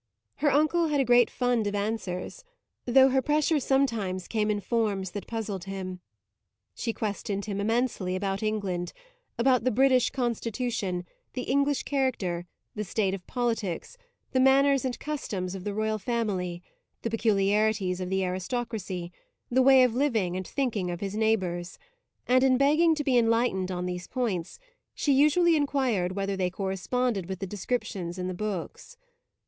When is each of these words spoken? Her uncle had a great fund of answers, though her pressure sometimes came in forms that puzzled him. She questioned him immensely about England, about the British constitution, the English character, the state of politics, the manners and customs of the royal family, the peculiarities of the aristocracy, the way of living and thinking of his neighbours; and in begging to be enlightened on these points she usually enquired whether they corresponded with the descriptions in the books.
Her 0.37 0.49
uncle 0.49 0.87
had 0.87 0.99
a 0.99 1.05
great 1.05 1.29
fund 1.29 1.67
of 1.67 1.75
answers, 1.75 2.43
though 2.85 3.09
her 3.09 3.21
pressure 3.21 3.59
sometimes 3.59 4.27
came 4.27 4.49
in 4.49 4.59
forms 4.59 5.11
that 5.11 5.27
puzzled 5.27 5.65
him. 5.65 5.99
She 6.73 6.91
questioned 6.91 7.45
him 7.45 7.61
immensely 7.61 8.15
about 8.15 8.41
England, 8.41 8.93
about 9.37 9.63
the 9.63 9.69
British 9.69 10.09
constitution, 10.09 11.05
the 11.33 11.43
English 11.43 11.83
character, 11.83 12.47
the 12.73 12.83
state 12.83 13.13
of 13.13 13.27
politics, 13.27 13.95
the 14.31 14.39
manners 14.39 14.85
and 14.85 14.97
customs 14.99 15.53
of 15.53 15.65
the 15.65 15.73
royal 15.75 15.99
family, 15.99 16.63
the 17.03 17.11
peculiarities 17.11 18.01
of 18.01 18.09
the 18.09 18.23
aristocracy, 18.25 19.11
the 19.51 19.61
way 19.61 19.83
of 19.83 19.93
living 19.93 20.35
and 20.35 20.47
thinking 20.47 20.89
of 20.89 21.01
his 21.01 21.15
neighbours; 21.15 21.77
and 22.27 22.43
in 22.43 22.57
begging 22.57 22.95
to 22.95 23.03
be 23.03 23.19
enlightened 23.19 23.69
on 23.69 23.85
these 23.85 24.07
points 24.07 24.57
she 24.95 25.13
usually 25.13 25.55
enquired 25.55 26.13
whether 26.15 26.35
they 26.35 26.49
corresponded 26.49 27.29
with 27.29 27.37
the 27.37 27.45
descriptions 27.45 28.17
in 28.17 28.27
the 28.27 28.33
books. 28.33 28.97